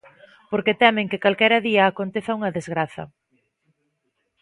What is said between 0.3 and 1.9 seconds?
Porque temen que calquera día